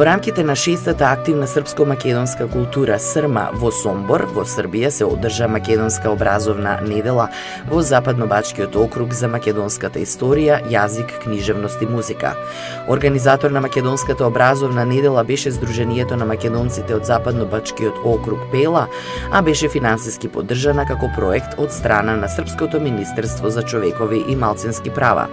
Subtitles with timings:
[0.00, 6.08] Во рамките на шестата активна српско-македонска култура СРМА во Сомбор, во Србија се одржа македонска
[6.08, 7.26] образовна недела
[7.68, 12.32] во Западнобачкиот округ за македонската историја, јазик, книжевност и музика.
[12.88, 18.86] Организатор на македонската образовна недела беше Сдруженијето на македонците од Западнобачкиот округ Пела,
[19.30, 24.90] а беше финансиски поддржана како проект од страна на Српското министерство за човекови и малцински
[24.90, 25.28] права.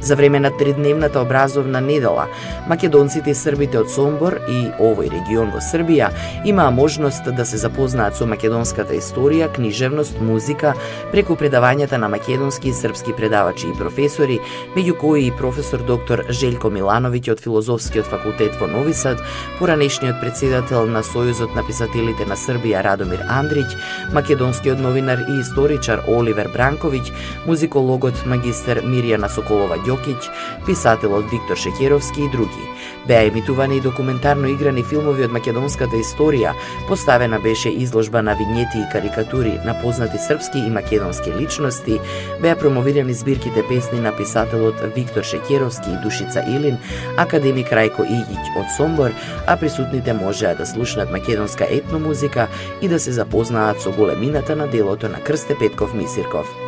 [0.00, 2.26] За време на тридневната образовна недела,
[2.66, 6.12] македонците и србите од Сомбор Сомбор и овој регион во Србија
[6.46, 10.74] имаа можност да се запознаат со македонската историја, книжевност, музика,
[11.10, 14.38] преку предавањата на македонски и српски предавачи и професори,
[14.76, 19.22] меѓу кои и професор доктор Желко Милановиќ од Филозофскиот факултет во Нови Сад,
[19.58, 23.74] поранешниот председател на Сојузот на писателите на Србија Радомир Андрич,
[24.14, 27.10] македонскиот новинар и историчар Оливер Бранковиќ,
[27.50, 30.30] музикологот магистер Мирјана Соколова Ѓокиќ,
[30.66, 32.70] писателот Виктор Шекеровски и други.
[33.08, 36.54] Беа емитувани и документарно играни филмови од македонската историја,
[36.88, 42.00] поставена беше изложба на винјети и карикатури на познати српски и македонски личности,
[42.42, 46.78] беа промовирани збирките песни на писателот Виктор Шекеровски и Душица Илин,
[47.16, 49.14] академик Рајко Игиќ од Сомбор,
[49.46, 52.48] а присутните можеа да слушнат македонска етномузика
[52.82, 56.65] и да се запознаат со големината на делото на Крсте Петков Мисирков.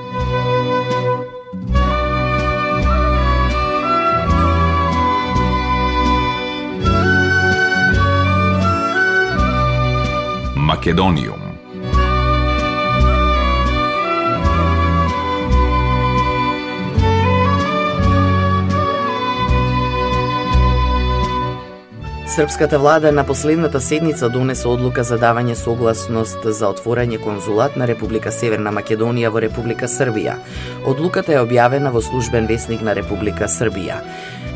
[10.78, 11.40] Македониум.
[22.26, 28.30] Српската влада на последната седница донесе одлука за давање согласност за отворање конзулат на Република
[28.30, 30.38] Северна Македонија во Република Србија.
[30.86, 33.98] Одлуката е објавена во службен весник на Република Србија.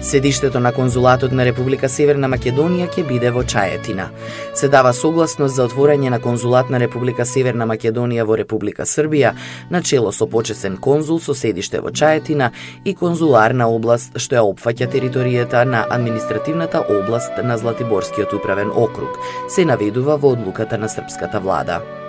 [0.02, 4.08] Седиштето на конзулатот на Република Северна Македонија ќе биде во Чаетина.
[4.54, 9.32] Се дава согласност за отворање на конзулат на Република Северна Македонија во Република Србија,
[9.70, 12.50] на чело со почесен конзул со седиште во Чаетина
[12.84, 19.64] и конзуларна област што ја опфаќа територијата на административната област на Златиборскиот управен округ, се
[19.64, 22.01] наведува во одлуката на српската влада.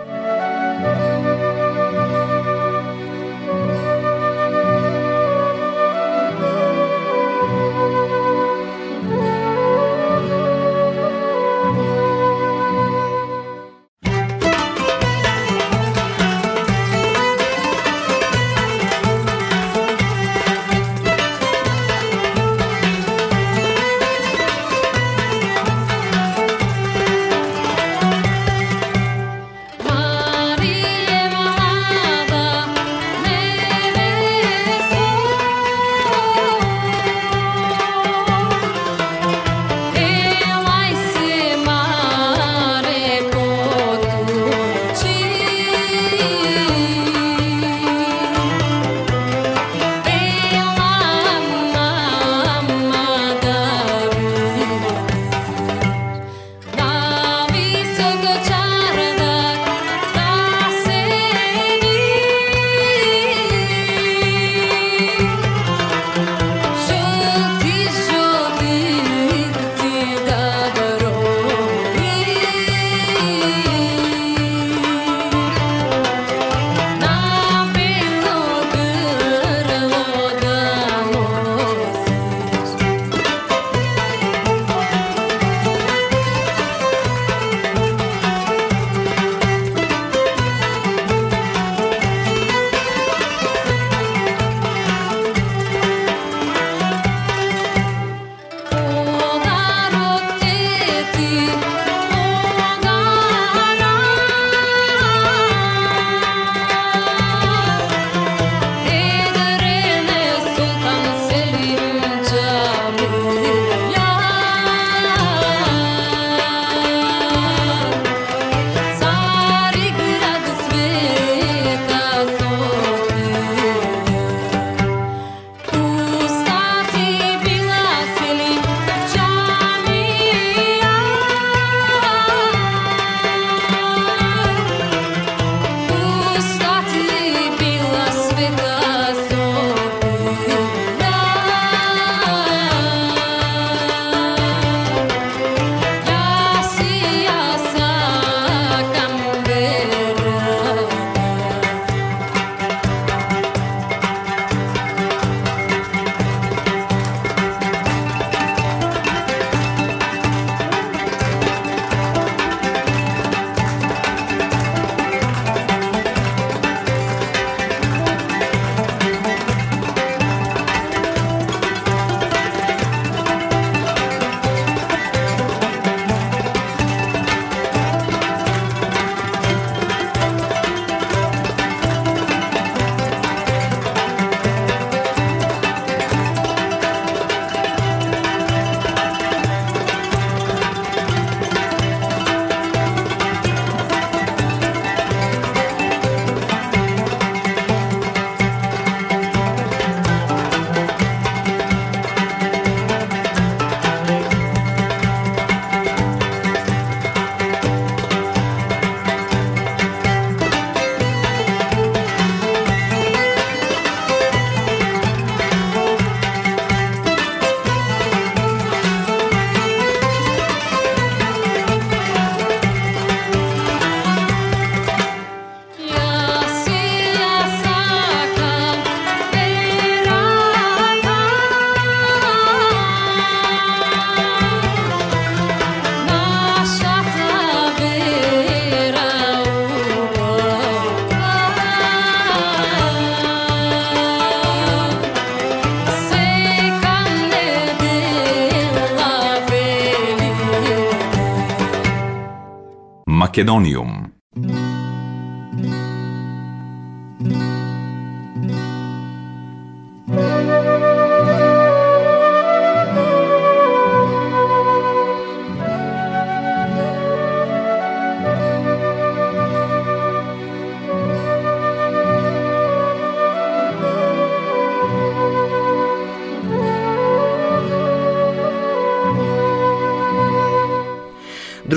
[253.33, 254.12] Македониум.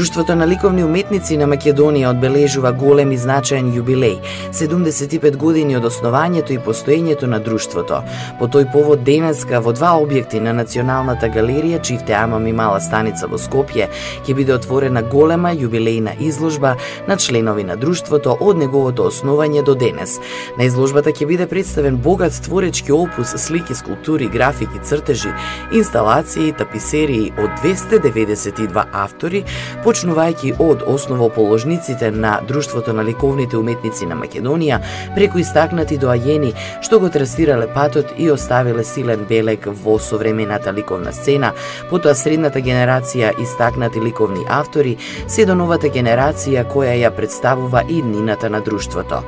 [0.06, 4.20] Друштвото на ликовни уметници на Македонија одбележува голем и значаен јубилеј
[4.54, 7.98] 75 години од основањето и постоењето на друштвото.
[8.38, 13.26] По тој повод денеска во два објекти на Националната галерија, чифте Амам и Мала станица
[13.26, 13.88] во Скопје,
[14.22, 16.76] ќе биде отворена голема јубилејна изложба
[17.08, 20.20] на членови на друштвото од неговото основање до денес.
[20.58, 25.34] На изложбата ќе биде представен богат творечки опус, слики, скулптури, графики, цртежи,
[25.72, 29.44] инсталации, таписерии од 292 автори,
[29.82, 34.80] по почнувајќи од основоположниците на Друштвото на ликовните уметници на Македонија,
[35.16, 36.52] преку истакнати доајени
[36.84, 41.52] што го трасирале патот и оставиле силен белег во современата ликовна сцена,
[41.90, 44.98] потоа средната генерација истакнати ликовни автори,
[45.28, 49.22] се до новата генерација која ја представува и днината на друштвото.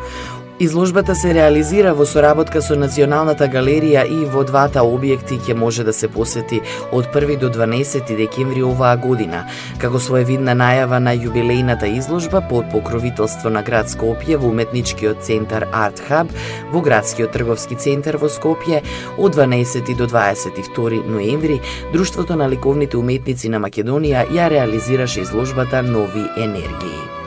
[0.60, 5.92] Изложбата се реализира во соработка со Националната галерија и во двата објекти ќе може да
[5.94, 6.58] се посети
[6.90, 9.44] од 1 до 12 декември оваа година,
[9.78, 16.02] како своевидна најава на јубилејната изложба под покровителство на град Скопје во уметничкиот центар Арт
[16.08, 16.32] Хаб
[16.72, 18.82] во градскиот трговски центар во Скопје
[19.16, 21.60] од 12 до 22 ноември
[21.92, 27.17] Друштвото на ликовните уметници на Македонија ја реализираше изложбата Нови енергии.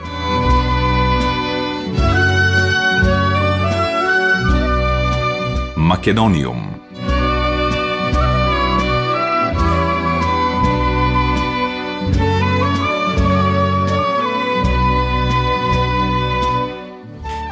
[5.92, 6.71] Македониум.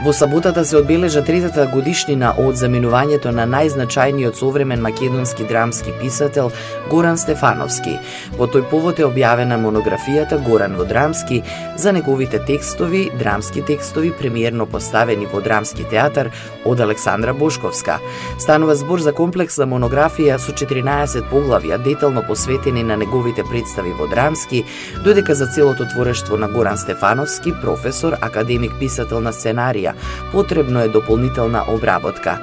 [0.00, 6.48] Во саботата се одбележа третата годишнина од заминувањето на најзначајниот современ македонски драмски писател
[6.88, 7.98] Горан Стефановски.
[8.38, 11.42] Во тој повод е објавена монографијата Горан во драмски
[11.76, 16.30] за неговите текстови, драмски текстови премиерно поставени во драмски театар
[16.64, 17.98] од Александра Бошковска.
[18.38, 24.64] Станува збор за комплексна монографија со 14 поглавја детално посветени на неговите представи во драмски,
[25.04, 30.30] додека за целото творештво на Горан Стефановски, професор, академик, писател на сценарија, книга.
[30.32, 32.38] Потребно е дополнителна обработка.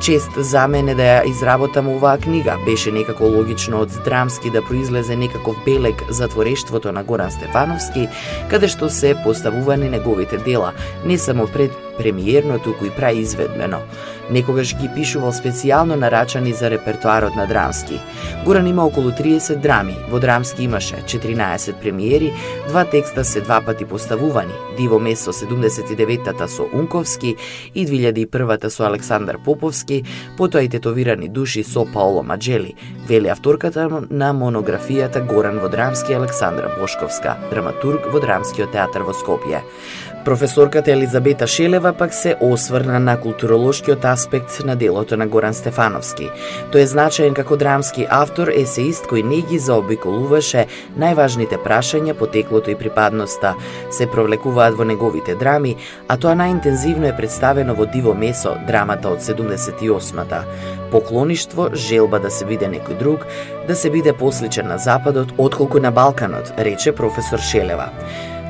[0.00, 2.56] Чест за мене да ја изработам оваа книга.
[2.64, 8.08] Беше некако логично од драмски да произлезе некаков белег за творештвото на Горан Стефановски,
[8.50, 10.72] каде што се поставувани неговите дела,
[11.04, 13.78] не само пред премиерно, туку и праизведбено.
[14.30, 18.00] Некогаш ги пишувал специјално нарачани за репертуарот на драмски.
[18.44, 22.32] Горан има околу 30 драми, во драмски имаше 14 премиери,
[22.68, 27.36] два текста се два пати поставувани, Диво месо 79-тата со Унковски
[27.74, 30.04] и 2001-та со Александар Поповски,
[30.36, 32.74] потоа и тетовирани души со Паоло Маджели,
[33.08, 39.60] вели авторката на монографијата Горан во драмски Александра Бошковска, драматург во драмскиот театар во Скопје.
[40.24, 46.28] Професорката Елизабета Шелева пак се осврна на културолошкиот аспект на делото на Горан Стефановски.
[46.70, 52.70] Тој е значаен како драмски автор, есеист кој не ги заобиколуваше најважните прашања, по теклото
[52.70, 53.56] и припадноста
[53.90, 55.74] се провлекуваат во неговите драми,
[56.06, 60.44] а тоа најинтензивно е представено во Диво месо, драмата од 78-та.
[60.92, 63.26] Поклоништво, желба да се биде некој друг,
[63.66, 67.90] да се биде посличен на Западот, отколку на Балканот, рече професор Шелева.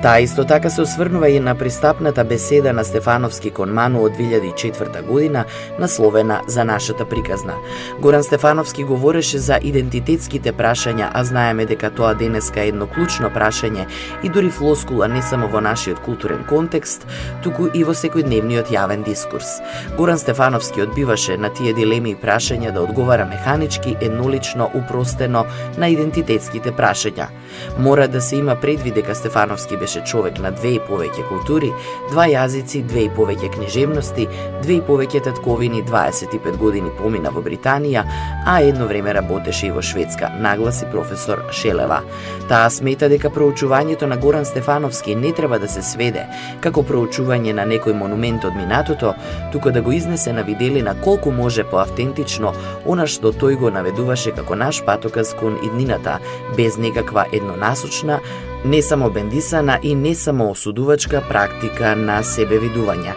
[0.02, 5.02] Таа исто така се осврнува и на пристапната беседа на Стефановски кон Ману од 2004
[5.06, 5.44] година,
[5.78, 7.54] насловена за нашата приказна.
[8.00, 13.86] Горан Стефановски говореше за идентитетските прашања, а знаеме дека тоа денеска е едно клучно прашање
[14.22, 17.06] и дури флоскула не само во нашиот културен контекст,
[17.42, 19.62] туку и во секојдневниот јавен дискурс.
[19.96, 25.46] Горан Стефановски одбиваше на тие дилеми и прашања да одговара механички, еднолично, упростено
[25.78, 27.30] на идентитетските прашања.
[27.78, 31.68] Мора да се има предвид дека Стефановски беше беше човек на две и повеќе култури,
[32.10, 34.26] два јазици, две и повеќе книжевности,
[34.62, 38.04] две и повеќе татковини, 25 години помина во Британија,
[38.46, 42.00] а едно време работеше и во Шведска, нагласи професор Шелева.
[42.48, 46.24] Таа смета дека проучувањето на Горан Стефановски не треба да се сведе
[46.60, 49.12] како проучување на некој монумент од минатото,
[49.52, 52.54] туку да го изнесе на виделина колку може поавтентично
[52.86, 56.18] она што тој го наведуваше како наш патоказ кон иднината,
[56.56, 58.20] без некаква еднонасочна,
[58.64, 63.14] не само бендисана и не само осудувачка практика на себевидување.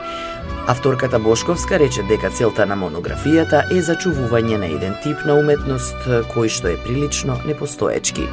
[0.68, 6.50] Авторката Бошковска рече дека целта на монографијата е зачувување на еден тип на уметност кој
[6.50, 8.26] што е прилично непостоечки.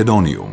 [0.00, 0.49] Македониум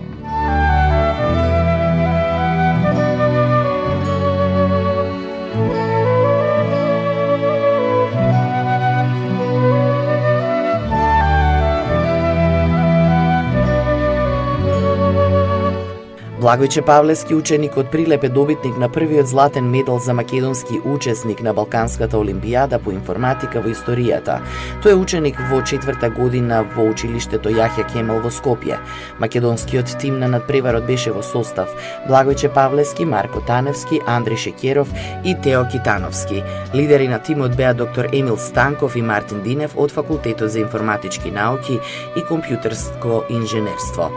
[16.48, 21.52] Благојче Павлески, ученик од Прилеп е добитник на првиот златен медал за македонски учесник на
[21.54, 24.38] Балканската олимпијада по информатика во историјата.
[24.80, 28.78] Тој е ученик во четврта година во училиштето Јахја Кемел во Скопје.
[29.20, 31.68] Македонскиот тим на надпреварот беше во состав
[32.08, 34.88] Благојче Павлески, Марко Таневски, Андри Шекеров
[35.26, 36.44] и Тео Китановски.
[36.74, 41.80] Лидери на тимот беа доктор Емил Станков и Мартин Динев од Факултетот за информатички науки
[42.16, 44.12] и компјутерско инженерство.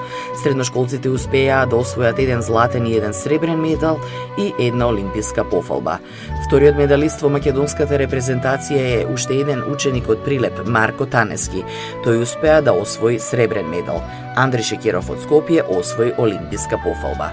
[0.45, 3.99] Средношколците успеа да освојат еден златен и еден сребрен медал
[4.39, 5.99] и една олимписка пофалба.
[6.47, 11.65] Вториот медалист во македонската репрезентација е уште еден ученик од Прилеп, Марко Танески.
[12.05, 14.03] Тој успеа да освои сребрен медал.
[14.37, 17.33] Андри Шекеров од Скопје освои олимписка пофалба.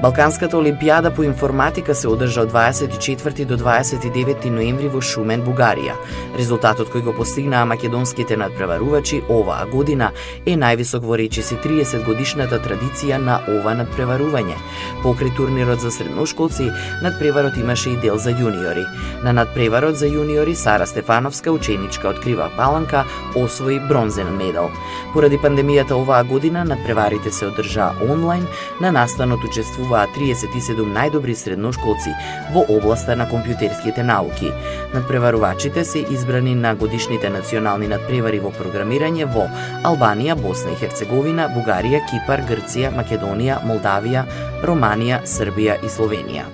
[0.00, 5.92] Балканската олимпијада по информатика се одржа од 24 до 29 ноември во Шумен, Бугарија.
[6.38, 10.08] Резултатот кој го постигнаа македонските надпреварувачи оваа година
[10.46, 14.56] е највисок во речиси 30 годишната традиција на ова надпреварување.
[15.04, 16.70] Покрај турнирот за средношколци,
[17.04, 18.86] надпреварот имаше и дел за јуниори.
[19.20, 23.04] На надпреварот за јуниори Сара Стефановска, ученичка од Крива Паланка,
[23.36, 24.72] освои бронзен медал.
[25.12, 28.48] Поради пандемијата оваа година надпреварите се одржаа онлайн,
[28.80, 32.14] на настанот учествува учествуваа 37 најдобри средношколци
[32.54, 34.52] во областа на компјутерските науки.
[34.94, 39.48] Надпреварувачите се избрани на годишните национални надпревари во програмирање во
[39.84, 44.24] Албанија, Босна и Херцеговина, Бугарија, Кипар, Грција, Македонија, Молдавија,
[44.62, 46.46] Романија, Србија и Словенија.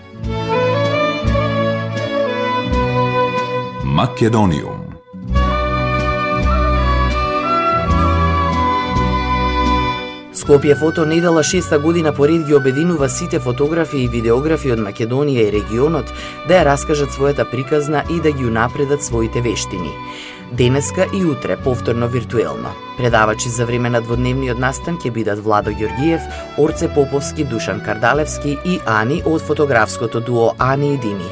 [3.84, 4.75] Македониум
[10.46, 15.50] Скопје фото недела шеста година поред ги обединува сите фотографи и видеографи од Македонија и
[15.50, 16.12] регионот
[16.46, 19.90] да ја раскажат својата приказна и да ги унапредат своите вештини.
[20.52, 22.70] Денеска и утре повторно виртуелно.
[22.98, 26.22] Предавачи за време на дводневниот настан ќе бидат Владо Ѓоргиев,
[26.62, 31.26] Орце Поповски, Душан Кардалевски и Ани од фотографското дуо Ани и Дими.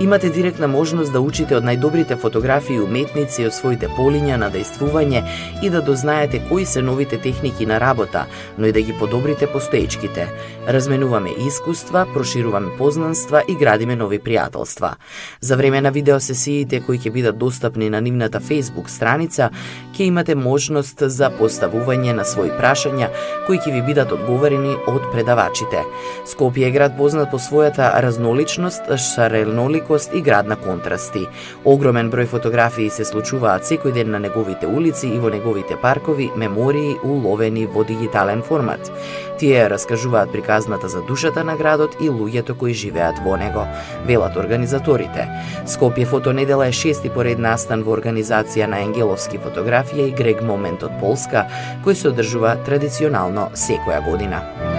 [0.00, 5.20] Имате директна можност да учите од најдобрите фотографии и уметници од своите полиња на дејствување
[5.60, 8.22] и да дознаете кои се новите техники на работа,
[8.58, 10.24] но и да ги подобрите постоечките.
[10.68, 14.94] Разменуваме искуства, прошируваме познанства и градиме нови пријателства.
[15.40, 19.50] За време на видеосесиите кои ќе бидат достапни на нивната Facebook страница,
[19.92, 23.10] ќе имате можност за поставување на своји прашања
[23.46, 25.84] кои ќе ви бидат одговорени од предавачите.
[26.24, 31.26] Скопје е град познат по својата разноличност, шарелноликост разноликост и град на контрасти.
[31.64, 36.96] Огромен број фотографии се случуваат секој ден на неговите улици и во неговите паркови, мемории
[37.02, 38.90] уловени во дигитален формат.
[39.38, 43.66] Тие раскажуваат приказната за душата на градот и луѓето кои живеат во него,
[44.06, 45.28] велат организаторите.
[45.66, 50.92] Скопје фотонедела е шести поред настан во организација на Енгеловски фотографија и Грег Момент од
[51.00, 51.46] Полска,
[51.84, 54.69] кој се одржува традиционално секоја година.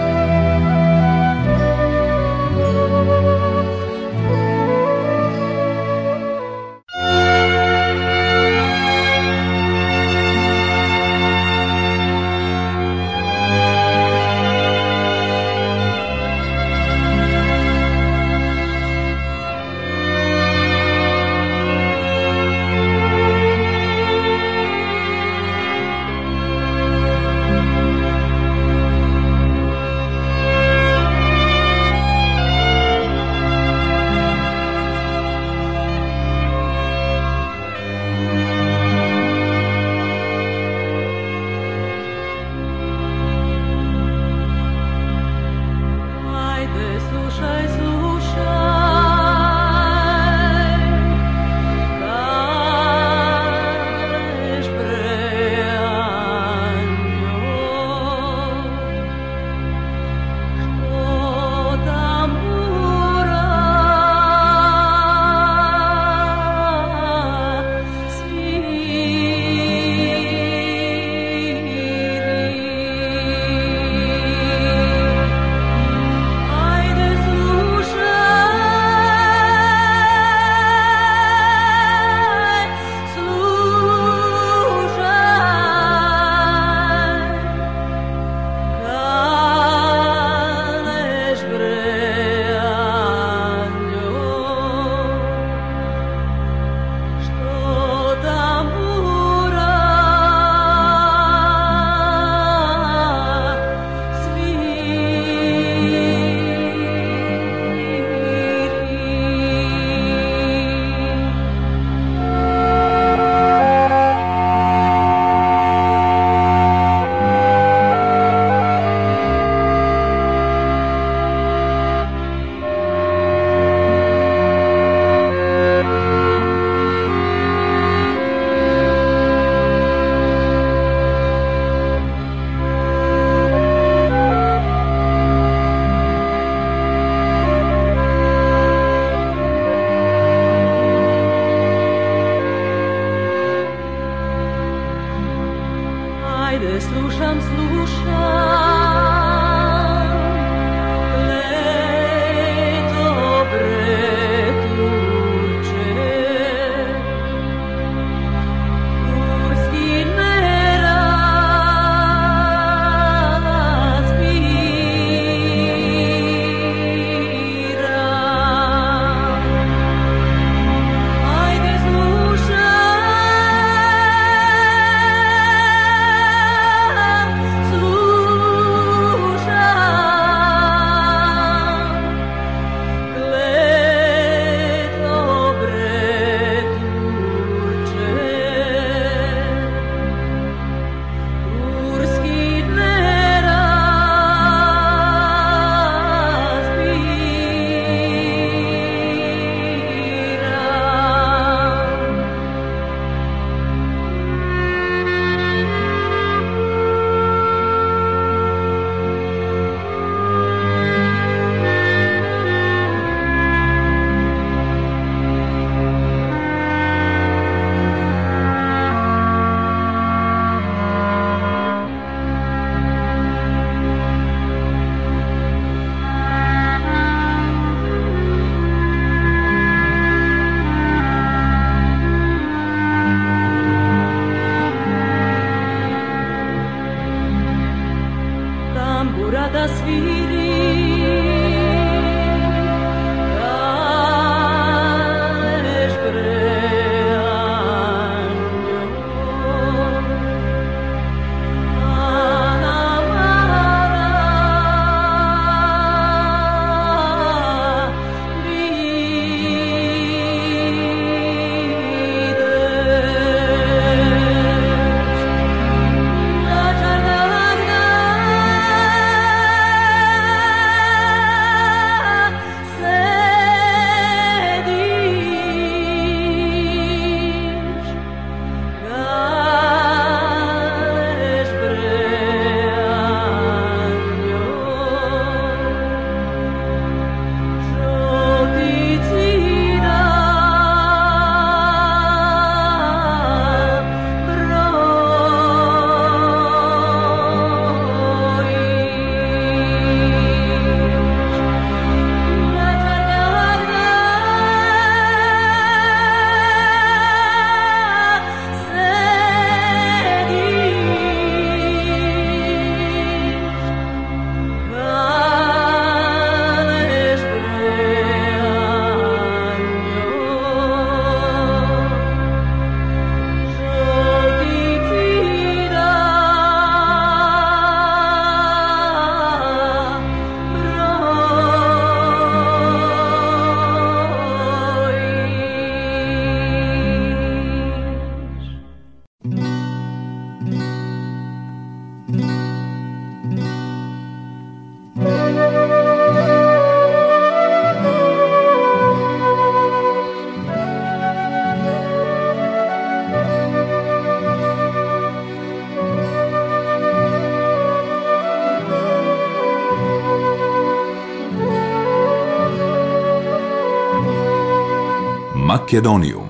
[365.72, 366.28] Македониум.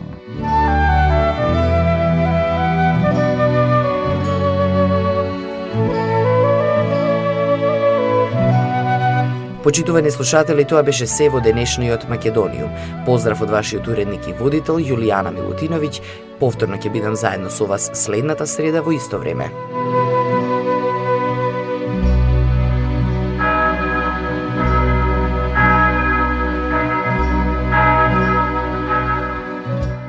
[9.62, 12.70] Почитувани слушатели, тоа беше се во денешниот Македониум.
[13.06, 16.02] Поздрав од вашиот уредник и водител Јулијана Милутиновиќ.
[16.38, 19.50] Повторно ќе бидам заедно со вас следната среда во исто време.